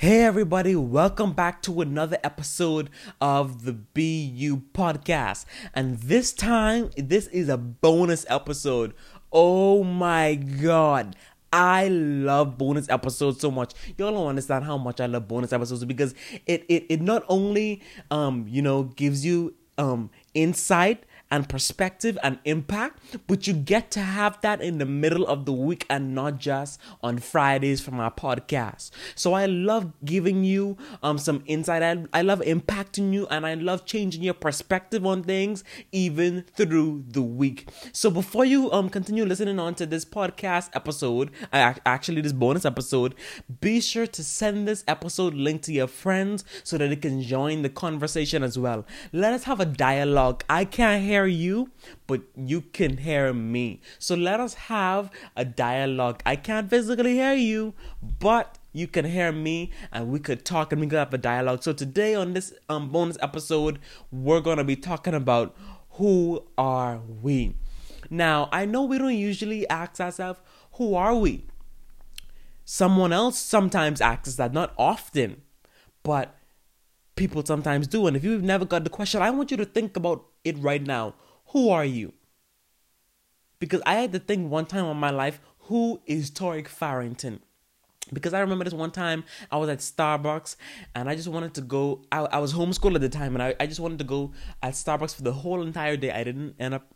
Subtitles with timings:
[0.00, 2.88] Hey, everybody, welcome back to another episode
[3.20, 5.44] of the BU podcast.
[5.74, 8.94] And this time, this is a bonus episode.
[9.32, 11.16] Oh my god.
[11.52, 13.74] I love bonus episodes so much.
[13.96, 16.14] Y'all don't understand how much I love bonus episodes because
[16.46, 22.38] it it, it not only um you know gives you um insight and perspective and
[22.44, 26.38] impact, but you get to have that in the middle of the week and not
[26.38, 28.90] just on Fridays from our podcast.
[29.14, 31.82] So I love giving you um some insight.
[31.82, 37.04] I, I love impacting you and I love changing your perspective on things even through
[37.08, 37.68] the week.
[37.92, 43.14] So before you um continue listening on to this podcast episode, actually this bonus episode,
[43.60, 47.62] be sure to send this episode link to your friends so that they can join
[47.62, 48.86] the conversation as well.
[49.12, 50.44] Let us have a dialogue.
[50.48, 51.70] I can't hear hear you,
[52.06, 53.80] but you can hear me.
[53.98, 56.22] So let us have a dialogue.
[56.24, 60.80] I can't physically hear you, but you can hear me and we could talk and
[60.80, 61.62] we could have a dialogue.
[61.62, 63.80] So today on this um, bonus episode,
[64.12, 65.56] we're going to be talking about
[65.92, 67.56] who are we?
[68.10, 70.40] Now, I know we don't usually ask ourselves,
[70.74, 71.46] who are we?
[72.64, 75.42] Someone else sometimes asks that, not often,
[76.02, 76.36] but
[77.16, 78.06] people sometimes do.
[78.06, 80.84] And if you've never got the question, I want you to think about it right
[80.84, 81.14] now.
[81.48, 82.12] Who are you?
[83.58, 87.40] Because I had to think one time in my life, who is Torique Farrington?
[88.12, 90.56] Because I remember this one time I was at Starbucks
[90.94, 92.02] and I just wanted to go.
[92.10, 94.32] I, I was homeschooled at the time and I, I just wanted to go
[94.62, 96.10] at Starbucks for the whole entire day.
[96.10, 96.86] I didn't end up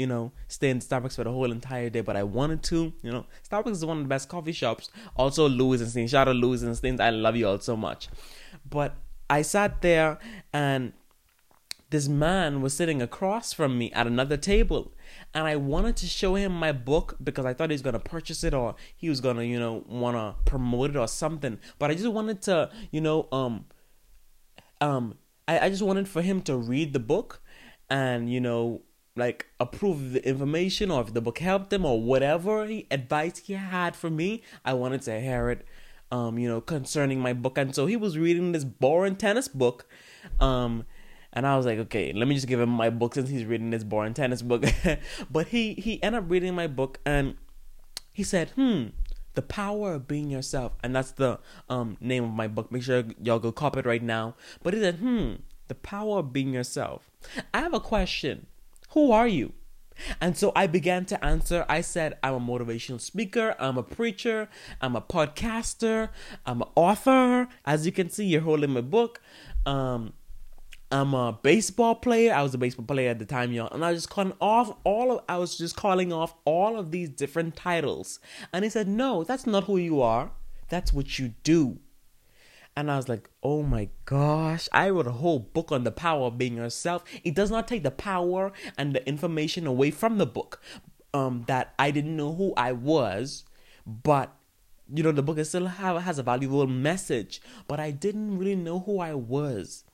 [0.00, 3.12] you know, stay in Starbucks for the whole entire day, but I wanted to, you
[3.12, 3.26] know.
[3.46, 4.88] Starbucks is one of the best coffee shops.
[5.14, 6.08] Also, Louis and Steen.
[6.08, 6.98] Shout out Louis and Steen.
[6.98, 8.08] I love you all so much.
[8.68, 8.96] But
[9.28, 10.18] I sat there
[10.54, 10.94] and
[11.90, 14.92] this man was sitting across from me at another table
[15.34, 18.44] and I wanted to show him my book because I thought he was gonna purchase
[18.44, 21.58] it or he was gonna, you know, wanna promote it or something.
[21.78, 23.66] But I just wanted to, you know, um
[24.80, 25.18] um
[25.48, 27.42] I, I just wanted for him to read the book
[27.88, 28.82] and, you know,
[29.16, 33.54] like approve the information or if the book helped him or whatever he, advice he
[33.54, 35.66] had for me, I wanted to hear it
[36.12, 37.56] um, you know, concerning my book.
[37.56, 39.86] And so he was reading this boring tennis book.
[40.40, 40.84] Um,
[41.32, 43.70] and I was like, okay, let me just give him my book since he's reading
[43.70, 44.64] this boring tennis book.
[45.30, 47.36] but he he ended up reading my book and
[48.12, 48.86] he said, hmm,
[49.34, 50.72] the power of being yourself.
[50.82, 52.72] And that's the um name of my book.
[52.72, 54.34] Make sure y'all go cop it right now.
[54.62, 55.34] But he said, hmm,
[55.68, 57.10] the power of being yourself.
[57.54, 58.46] I have a question.
[58.90, 59.52] Who are you?
[60.20, 61.64] And so I began to answer.
[61.68, 64.48] I said, I'm a motivational speaker, I'm a preacher,
[64.80, 66.08] I'm a podcaster,
[66.46, 67.48] I'm an author.
[67.64, 69.20] As you can see, you're holding my book.
[69.66, 70.14] Um,
[70.92, 72.34] I'm a baseball player.
[72.34, 73.72] I was a baseball player at the time, y'all.
[73.72, 76.90] And I was just calling off all of I was just calling off all of
[76.90, 78.18] these different titles.
[78.52, 80.32] And he said, No, that's not who you are.
[80.68, 81.78] That's what you do.
[82.76, 86.26] And I was like, oh my gosh, I wrote a whole book on the power
[86.26, 87.04] of being yourself.
[87.24, 90.62] It does not take the power and the information away from the book
[91.12, 93.44] um, that I didn't know who I was,
[93.86, 94.36] but
[94.92, 98.80] you know, the book still have, has a valuable message, but I didn't really know
[98.80, 99.84] who I was.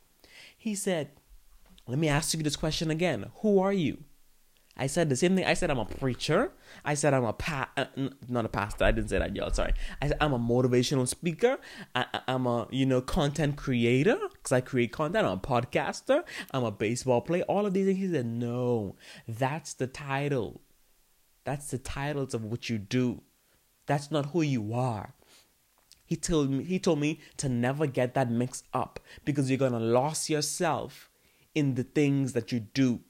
[0.67, 1.11] He said,
[1.87, 3.31] let me ask you this question again.
[3.43, 4.03] Who are you?
[4.77, 5.45] I said the same thing.
[5.45, 6.51] I said I'm a preacher.
[6.85, 7.85] I said I'm a pa- uh,
[8.29, 8.85] not a pastor.
[8.85, 9.53] I didn't say that, y'all.
[9.53, 9.75] Sorry.
[10.03, 11.59] I said I'm a motivational speaker.
[11.95, 15.25] I, am a you know content creator because I create content.
[15.25, 16.25] I'm a podcaster.
[16.51, 17.45] I'm a baseball player.
[17.45, 18.01] All of these things.
[18.01, 18.97] He said no.
[19.29, 20.63] That's the title.
[21.45, 23.23] That's the titles of what you do.
[23.87, 25.15] That's not who you are.
[26.07, 26.65] He told me.
[26.65, 31.11] He told me to never get that mixed up because you're gonna lose yourself
[31.55, 33.01] in the things that you do.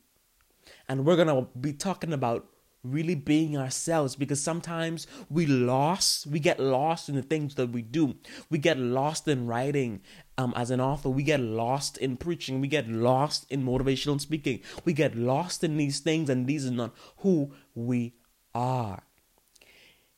[0.89, 2.49] And we're to be talking about
[2.83, 7.83] really being ourselves because sometimes we lost we get lost in the things that we
[7.83, 8.17] do.
[8.51, 10.01] We get lost in writing
[10.39, 11.09] um, as an author.
[11.09, 12.61] We get lost in preaching.
[12.61, 14.61] We get lost in motivational speaking.
[14.84, 18.15] We get lost in these things and these are not who we
[18.55, 19.03] are.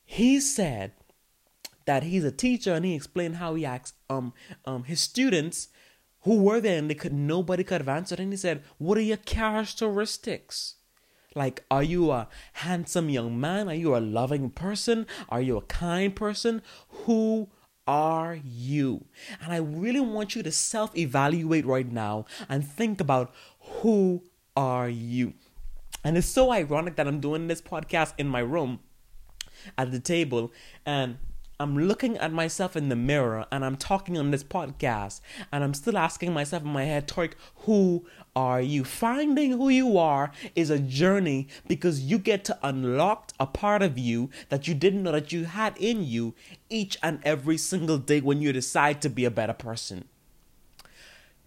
[0.05, 0.93] He said
[1.89, 4.31] that he's a teacher and he explained how he asked um,
[4.63, 5.69] um, his students
[6.21, 9.01] who were there and they could nobody could have answered and he said what are
[9.01, 10.75] your characteristics?
[11.33, 13.67] Like are you a handsome young man?
[13.67, 15.07] Are you a loving person?
[15.29, 16.61] Are you a kind person?
[16.89, 17.49] Who
[17.87, 19.05] are you?
[19.41, 23.33] And i really want you to self evaluate right now and think about
[23.81, 24.21] who
[24.55, 25.33] are you.
[26.03, 28.79] And it's so ironic that i'm doing this podcast in my room
[29.75, 30.51] at the table
[30.85, 31.17] and
[31.61, 35.19] I'm looking at myself in the mirror and I'm talking on this podcast
[35.51, 37.33] and I'm still asking myself in my head, Torique,
[37.65, 38.85] who are you?
[38.85, 43.97] Finding who you are is a journey because you get to unlock a part of
[43.97, 46.33] you that you didn't know that you had in you
[46.69, 50.05] each and every single day when you decide to be a better person.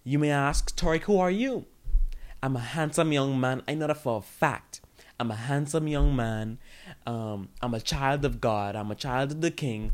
[0.03, 1.65] You may ask, Torique, who are you?
[2.43, 3.63] I'm a handsome young man.
[3.67, 4.79] I know that for a fact.
[5.23, 6.57] I'm a handsome young man.
[7.07, 8.75] Um, I'm a child of God.
[8.75, 9.93] I'm a child of the King.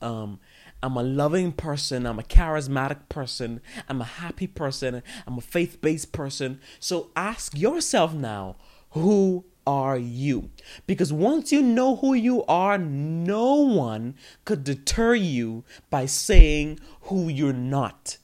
[0.00, 0.40] Um,
[0.82, 2.06] I'm a loving person.
[2.06, 3.60] I'm a charismatic person.
[3.86, 5.02] I'm a happy person.
[5.26, 6.58] I'm a faith based person.
[6.78, 8.56] So ask yourself now
[8.92, 10.48] who are you?
[10.86, 14.14] Because once you know who you are, no one
[14.46, 18.16] could deter you by saying who you're not.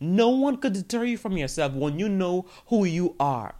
[0.00, 3.56] No one could deter you from yourself when you know who you are.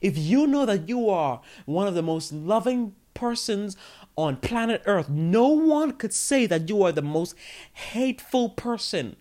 [0.00, 3.76] If you know that you are one of the most loving persons
[4.16, 7.34] on planet Earth, no one could say that you are the most
[7.72, 9.16] hateful person.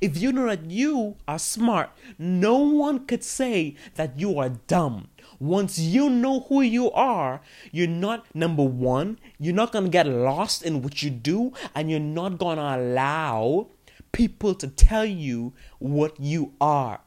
[0.00, 5.08] If you know that you are smart, no one could say that you are dumb.
[5.40, 7.40] Once you know who you are,
[7.72, 11.98] you're not, number one, you're not to get lost in what you do, and you're
[11.98, 13.66] not to allow
[14.12, 17.00] people to tell you what you are.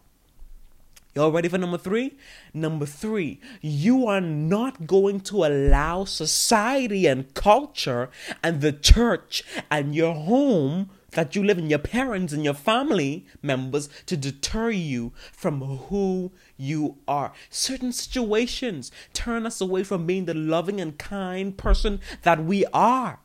[1.16, 2.18] Y'all ready for number three?
[2.56, 8.10] Number three, you are not going to allow society and culture
[8.42, 13.28] and the church and your home that you live in, your parents and your family
[13.44, 17.32] members to deter you from who you are.
[17.52, 23.20] Certain situations turn us away from being the loving and kind person that we are.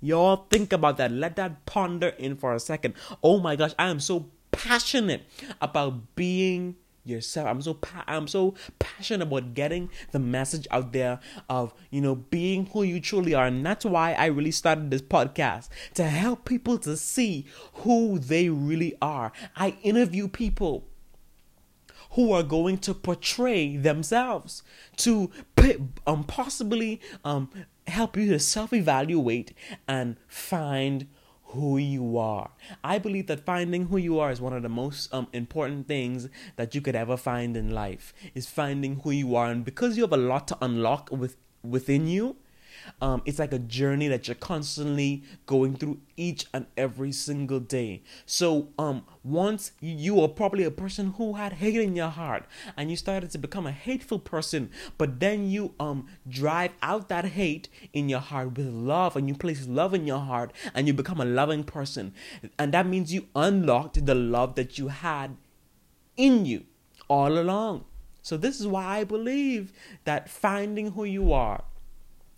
[0.00, 1.10] Y'all think about that.
[1.10, 2.94] Let that ponder in for a second.
[3.22, 5.22] Oh my gosh, I am so passionate
[5.60, 7.46] about being yourself.
[7.46, 12.16] I'm so pa- I'm so passionate about getting the message out there of you know
[12.16, 16.44] being who you truly are, and that's why I really started this podcast to help
[16.44, 19.32] people to see who they really are.
[19.54, 20.88] I interview people
[22.12, 24.62] who are going to portray themselves
[24.96, 25.30] to
[26.06, 27.50] um, possibly um,
[27.86, 29.52] help you to self evaluate
[29.86, 31.06] and find
[31.48, 32.50] who you are.
[32.82, 36.28] I believe that finding who you are is one of the most um, important things
[36.56, 38.12] that you could ever find in life.
[38.34, 42.06] Is finding who you are, and because you have a lot to unlock with within
[42.06, 42.36] you,
[43.00, 48.02] um, it's like a journey that you're constantly going through each and every single day.
[48.24, 52.44] So, um, once you are probably a person who had hate in your heart,
[52.76, 57.24] and you started to become a hateful person, but then you um drive out that
[57.24, 60.94] hate in your heart with love, and you place love in your heart, and you
[60.94, 62.12] become a loving person,
[62.58, 65.36] and that means you unlocked the love that you had
[66.16, 66.64] in you
[67.08, 67.84] all along.
[68.22, 69.72] So this is why I believe
[70.04, 71.62] that finding who you are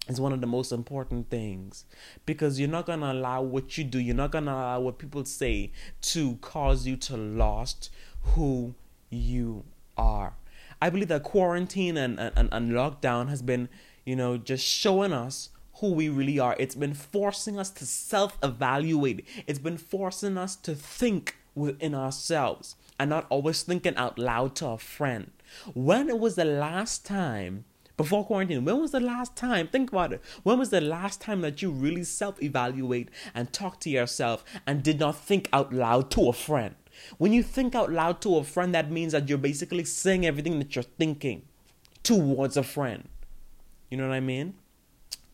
[0.09, 1.85] is one of the most important things.
[2.27, 4.99] Because you're not going to allow what you do you're not going to allow what
[4.99, 7.91] people say to cause you to lost
[8.23, 8.75] who
[9.11, 9.65] you
[9.97, 10.35] are.
[10.81, 13.69] I believe that quarantine and, and, and lockdown has been
[14.05, 15.51] you know just showing us
[15.81, 16.57] who we really are.
[16.59, 19.27] It's been forcing us to self-evaluate.
[19.47, 24.67] It's been forcing us to think within ourselves and not always thinking out loud to
[24.69, 25.31] a friend.
[25.75, 27.65] When it was the last time
[27.99, 29.67] before quarantine, when was the last time?
[29.67, 30.23] Think about it.
[30.45, 34.83] When was the last time that you really self evaluate and talk to yourself and
[34.83, 36.77] did not think out loud to a friend?
[37.19, 40.61] When you think out loud to a friend, that means that you're basically saying everything
[40.61, 41.43] that you're thinking
[42.05, 43.09] towards a friend.
[43.91, 44.55] You know what I mean?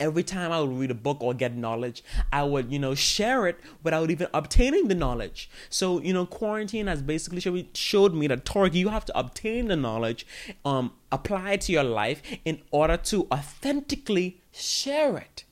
[0.00, 2.02] Every time I would read a book or get knowledge,
[2.32, 5.48] I would, you know, share it without even obtaining the knowledge.
[5.70, 9.76] So, you know, quarantine has basically showed me that Torique, you have to obtain the
[9.76, 10.26] knowledge,
[10.64, 15.44] um, apply it to your life in order to authentically share it.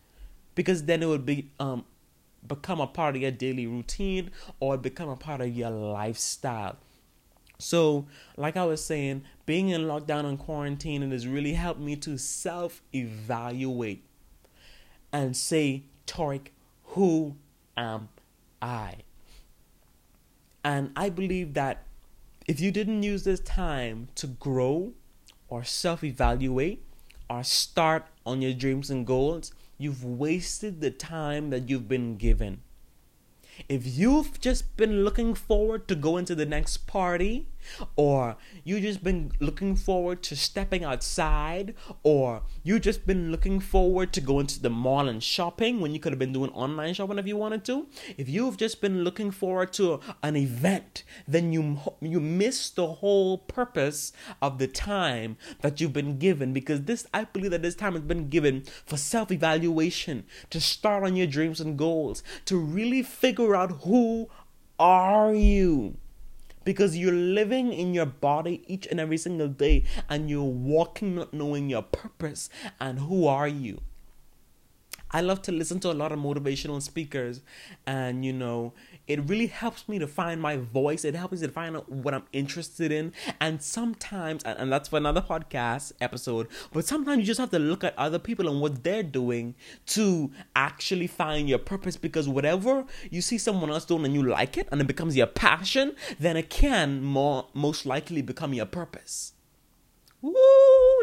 [0.55, 1.85] Because then it would be um
[2.47, 6.77] become a part of your daily routine or become a part of your lifestyle.
[7.59, 11.95] So, like I was saying, being in lockdown and quarantine, it has really helped me
[11.97, 14.05] to self evaluate
[15.13, 16.49] and say, Torique,
[16.85, 17.37] who
[17.77, 18.09] am
[18.61, 18.97] I?
[20.65, 21.85] And I believe that
[22.47, 24.93] if you didn't use this time to grow
[25.49, 26.83] or self evaluate
[27.29, 32.63] or start on your dreams and goals, you've wasted the time that you've been given.
[33.69, 37.47] If you've just been looking forward to going to the next party,
[37.97, 44.13] or you just been looking forward to stepping outside, or you just been looking forward
[44.13, 47.19] to going to the mall and shopping when you could have been doing online shopping
[47.19, 51.79] if you wanted to, if you've just been looking forward to an event, then you
[52.01, 57.25] you miss the whole purpose of the time that you've been given because this I
[57.25, 61.79] believe that this time has been given for self-evaluation, to start on your dreams and
[61.79, 64.29] goals, to really figure out who
[64.79, 65.97] are you
[66.65, 71.33] because you're living in your body each and every single day and you're walking not
[71.33, 72.49] knowing your purpose
[72.81, 73.81] and who are you.
[75.15, 77.43] I love to listen to a lot of motivational speakers,
[77.87, 78.73] and you know,
[79.07, 81.05] it really helps me to find my voice.
[81.05, 83.13] It helps me to find out what I'm interested in.
[83.41, 87.83] And sometimes, and that's for another podcast episode, but sometimes you just have to look
[87.85, 89.55] at other people and what they're doing
[89.87, 94.57] to actually find your purpose because whatever you see someone else doing and you like
[94.57, 99.33] it and it becomes your passion, then it can more most likely become your purpose.
[100.21, 100.35] Woo!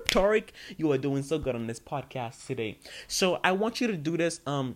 [0.09, 2.77] Torique, you are doing so good on this podcast today.
[3.07, 4.75] So I want you to do this um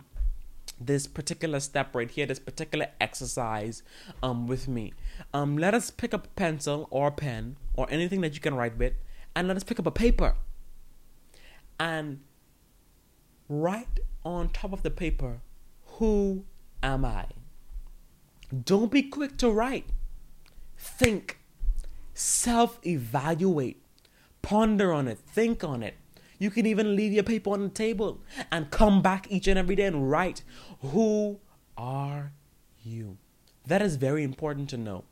[0.86, 3.82] this particular step right here, this particular exercise
[4.22, 4.92] um with me.
[5.32, 8.54] Um let us pick up a pencil or a pen or anything that you can
[8.54, 8.94] write with
[9.34, 10.36] and let us pick up a paper.
[11.78, 12.20] And
[13.48, 15.40] write on top of the paper,
[15.98, 16.44] who
[16.82, 17.26] am I?
[18.64, 19.86] Don't be quick to write.
[20.76, 21.38] Think.
[22.14, 23.84] Self evaluate
[24.44, 25.94] Ponder on it, think on it.
[26.44, 28.20] You can even leave your paper on the table
[28.52, 30.42] and come back each and every day and write,
[30.82, 31.40] Who
[31.74, 32.32] are
[32.82, 33.16] you?
[33.66, 35.04] That is very important to know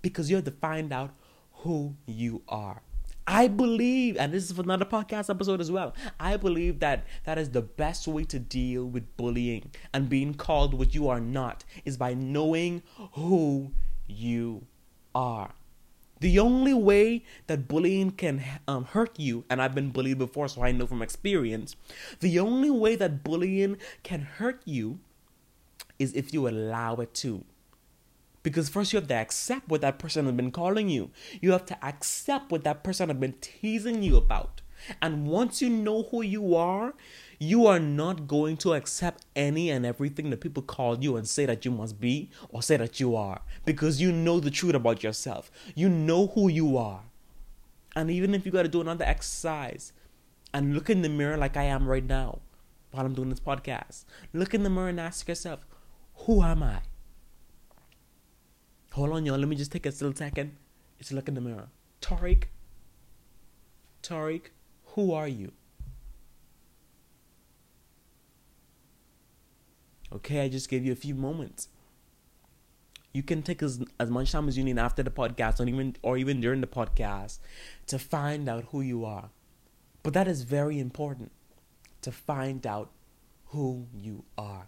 [0.00, 1.10] because you have to find out
[1.56, 2.80] who you are.
[3.26, 5.94] I believe, and this is for another podcast episode as well.
[6.18, 10.72] I believe that that is the best way to deal with bullying and being called
[10.72, 13.72] what you are not is by knowing who
[14.06, 14.64] you
[15.14, 15.52] are.
[16.20, 20.62] The only way that bullying can um, hurt you, and I've been bullied before, so
[20.62, 21.76] I know from experience,
[22.20, 25.00] the only way that bullying can hurt you
[25.98, 27.44] is if you allow it to.
[28.42, 31.10] Because first you have to accept what that person has been calling you.
[31.40, 34.60] You have to accept what that person has been teasing you about.
[35.00, 36.94] And once you know who you are,
[37.44, 41.46] you are not going to accept any and everything that people call you and say
[41.46, 45.02] that you must be or say that you are because you know the truth about
[45.02, 45.50] yourself.
[45.74, 47.02] You know who you are.
[47.94, 49.92] And even if you got to do another exercise
[50.52, 52.40] and look in the mirror like I am right now
[52.90, 55.66] while I'm doing this podcast, look in the mirror and ask yourself,
[56.26, 56.80] who am I?
[58.92, 59.38] Hold on, y'all.
[59.38, 60.56] Let me just take a little second.
[60.98, 61.68] Just look in the mirror.
[62.00, 62.44] Torique,
[64.02, 64.50] Torique,
[64.94, 65.52] who are you?
[70.14, 71.68] Okay, I just gave you a few moments.
[73.12, 75.96] You can take as, as much time as you need after the podcast or even
[76.02, 77.38] or even during the podcast
[77.86, 79.30] to find out who you are.
[80.02, 81.32] But that is very important
[82.02, 82.90] to find out
[83.46, 84.66] who you are.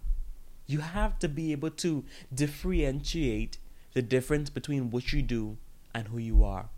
[0.67, 3.59] You have to be able to differentiate
[3.95, 5.59] the difference between what you do
[5.95, 6.71] and who you are.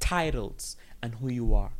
[0.00, 1.72] Titles and who you are.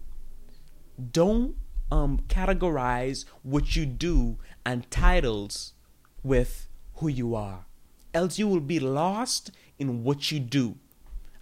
[1.11, 1.57] Don't
[1.91, 5.75] um, categorize what you do and titles
[6.23, 7.67] with who you are.
[8.15, 10.77] Else you will be lost in what you do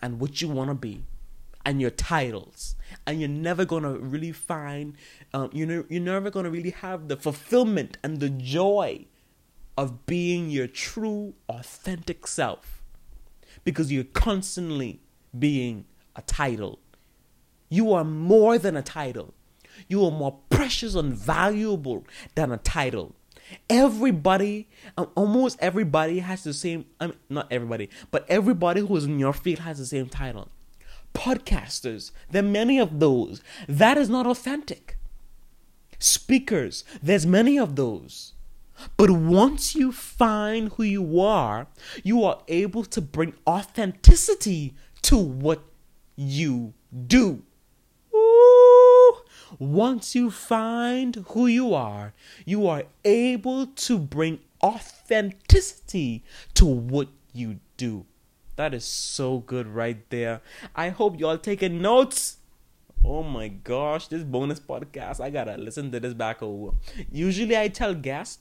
[0.01, 1.05] and what you want to be
[1.65, 2.77] and your titles.
[3.07, 4.97] And you're never going to really find,
[5.35, 9.07] um, you know you're never going to really have the fulfillment and the joy
[9.77, 12.83] of being your true, authentic self
[13.65, 15.01] because you're constantly
[15.39, 16.81] being a title.
[17.69, 19.35] You are more than a title.
[19.89, 23.15] You are more precious and valuable than a title.
[23.69, 26.87] Everybody, um, almost everybody has the same.
[27.01, 30.49] I mean, not everybody, but everybody who is in your field has the same title.
[31.15, 33.43] Podcasters, there are many of those.
[33.69, 34.97] That is not authentic.
[35.99, 38.35] Speakers, there's many of those.
[38.97, 41.67] But once you find who you are,
[42.03, 45.63] you are able to bring authenticity to what
[46.17, 46.73] you
[47.07, 47.43] do.
[49.59, 52.13] Once you find who you are,
[52.45, 56.23] you are able to bring authenticity
[56.55, 58.07] to what you do.
[58.57, 60.43] That is so good right there.
[60.77, 62.37] I hope y'all taking notes.
[63.03, 66.77] Oh my gosh, this bonus podcast, I gotta listen to this back over.
[67.11, 68.39] Usually I tell guests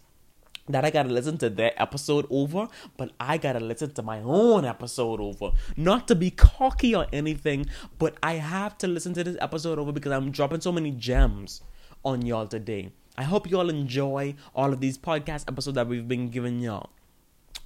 [0.70, 4.64] that I gotta listen to their episode over, but I gotta listen to my own
[4.66, 5.52] episode over.
[5.76, 7.66] Not to be cocky or anything,
[7.98, 11.62] but I have to listen to this episode over because I'm dropping so many gems
[12.06, 12.92] on y'all today.
[13.18, 16.92] I hope y'all enjoy all of these podcast episodes that we've been giving y'all.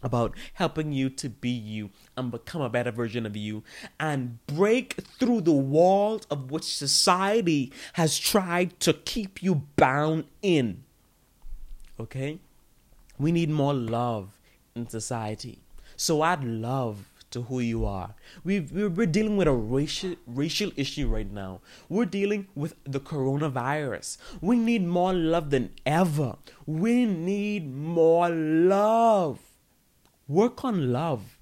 [0.04, 3.64] about helping you to be you and become a better version of you
[4.00, 10.84] and break through the walls of which society has tried to keep you bound in.
[12.00, 12.40] Okay?
[13.24, 14.38] We need more love
[14.76, 15.60] in society.
[15.96, 18.16] So add love to who you are.
[18.44, 21.62] we we're dealing with a racial racial issue right now.
[21.88, 24.18] We're dealing with the coronavirus.
[24.42, 26.36] We need more love than ever.
[26.66, 29.40] We need more love.
[30.28, 31.38] Work on love.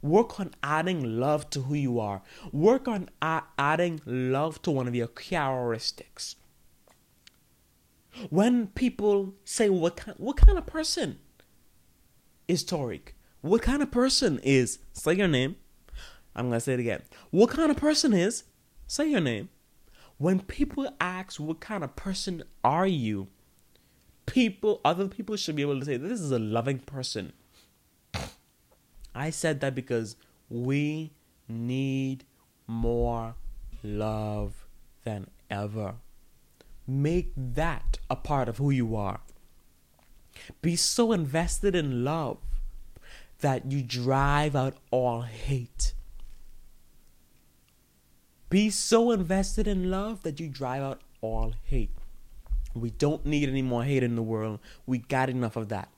[0.00, 2.22] Work on adding love to who you are.
[2.52, 6.36] Work on adding love to one of your characteristics.
[8.30, 11.18] When people say, "What kind, what kind of person
[12.48, 15.56] is Torique?" What kind of person is, say your name.
[16.34, 17.02] I'm going to say it again.
[17.30, 18.44] What kind of person is,
[18.86, 19.48] say your name.
[20.16, 23.26] When people ask, what kind of person are you?
[24.26, 27.32] People, other people should be able to say, this is a loving person.
[29.12, 30.14] I said that because
[30.48, 31.10] we
[31.48, 32.24] need
[32.68, 33.34] more
[33.82, 34.66] love
[35.02, 35.96] than ever.
[36.86, 39.20] Make that a part of who you are.
[40.60, 42.38] Be so invested in love
[43.40, 45.94] that you drive out all hate.
[48.50, 51.90] Be so invested in love that you drive out all hate.
[52.74, 54.60] We don't need any more hate in the world.
[54.86, 55.88] We got enough of that.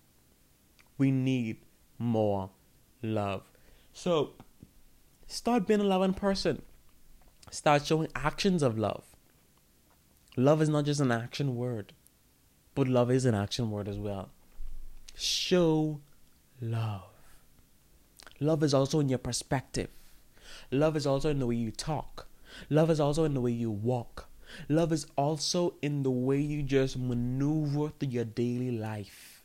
[0.99, 1.59] We need
[1.99, 2.50] more
[3.03, 3.43] love.
[3.93, 4.33] So,
[5.26, 6.62] start being a loving person.
[7.50, 9.13] Start showing actions of love.
[10.37, 11.93] Love is not just an action word,
[12.75, 14.31] but love is an action word as well.
[15.14, 16.00] Show
[16.61, 17.03] love.
[18.41, 19.88] Love is also in your perspective.
[20.73, 22.26] Love is also in the way you talk.
[22.69, 24.29] Love is also in the way you walk.
[24.69, 29.43] Love is also in the way you just maneuver through your daily life.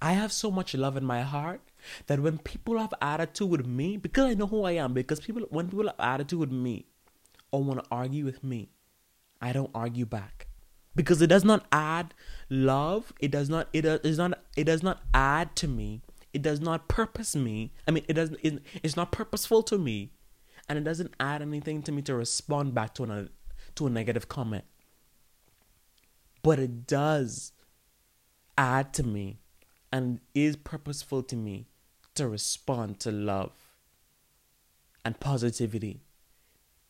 [0.00, 1.60] I have so much love in my heart
[2.06, 5.42] that when people have attitude with me, because I know who I am, because people
[5.50, 6.86] when people have attitude with me
[7.50, 8.70] or want to argue with me,
[9.42, 10.46] I don't argue back.
[10.94, 12.14] Because it does not add
[12.48, 13.12] love.
[13.18, 16.60] It does not it uh, does not it does not add to me it does
[16.60, 17.72] not purpose me.
[17.86, 18.38] I mean, it doesn't.
[18.42, 20.12] It, it's not purposeful to me,
[20.68, 23.24] and it doesn't add anything to me to respond back to a uh,
[23.76, 24.64] to a negative comment.
[26.42, 27.52] But it does
[28.56, 29.40] add to me,
[29.92, 31.66] and is purposeful to me
[32.14, 33.52] to respond to love
[35.04, 36.02] and positivity,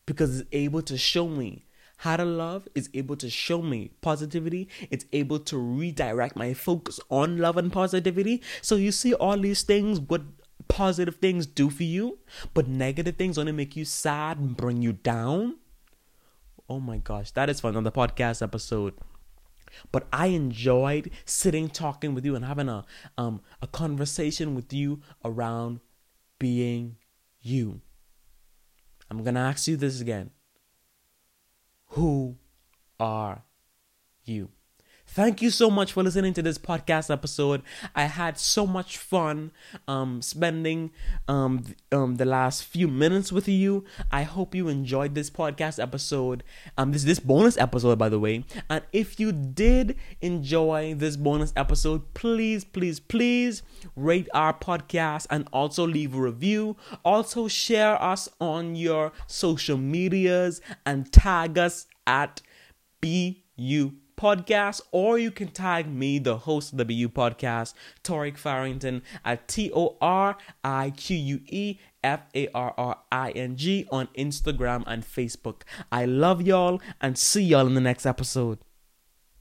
[0.05, 1.65] because it's able to show me
[1.97, 4.67] how to love is able to show me positivity.
[4.89, 8.41] It's able to redirect my focus on love and positivity.
[8.61, 10.21] So you see all these things, what
[10.67, 12.19] positive things do for you,
[12.53, 15.57] but negative things only make you sad and bring you down.
[16.69, 18.93] Oh my gosh, that is fun another podcast episode.
[19.91, 22.85] But I enjoyed sitting talking with you and having a
[23.17, 25.79] um a conversation with you around
[26.39, 26.97] being
[27.41, 27.81] you.
[29.09, 30.31] I'm gonna ask you this again.
[31.93, 32.37] Who
[32.99, 33.43] are
[34.25, 34.49] you?
[35.13, 37.61] Thank you so much for listening to this podcast episode.
[37.95, 39.51] I had so much fun
[39.87, 40.89] um, spending
[41.27, 43.85] um, um, the last few minutes with you.
[44.11, 46.43] I hope you enjoyed this podcast episode.
[46.79, 48.43] Um, this this bonus episode, by the way.
[48.71, 53.61] And if you did enjoy this bonus episode, please, please, please
[53.95, 56.75] rate our podcast and also leave a review.
[57.05, 62.41] Also share us on your social medias and tag us at
[62.99, 67.73] BU podcast, or you can tag me, the host of the BU podcast,
[68.05, 73.31] Torique Farrington, at T O R I Q U E F A R R I
[73.31, 75.63] N G on Instagram and Facebook.
[75.91, 78.59] I love y'all and see y'all in the next episode.